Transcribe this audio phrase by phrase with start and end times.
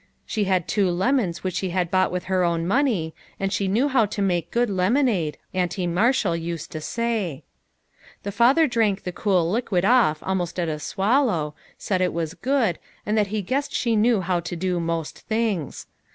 [0.25, 4.03] she had two lemons which she bought with her own money, and she knew how
[4.03, 7.43] to make good lemon ade, Auntie Marshall used to say.
[8.23, 12.79] The father drank the cool liquid off almost at a swallow, said it was good,
[13.05, 15.85] and that he guessed she knew how to do most things.